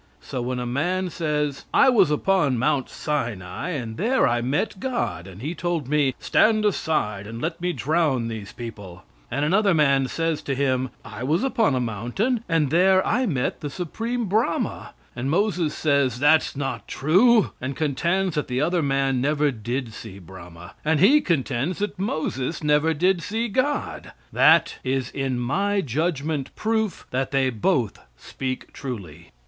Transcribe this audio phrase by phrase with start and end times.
[0.19, 5.43] So, when man says, "I was upon Mount Sinai, and there I met God, and
[5.43, 10.41] he told me, 'Stand aside and let me drown these people';" and another man says
[10.41, 15.29] to him, "I was upon a mountain, and there I met the Supreme Brahma," and
[15.29, 20.73] Moses says, "That's not true," and contends that the other man never did see Brahma,
[20.83, 27.05] and he contends that Moses never did see God, that is in my judgment proof
[27.11, 29.29] that they both speak truly.